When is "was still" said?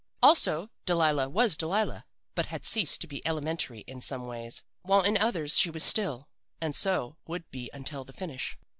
5.69-6.27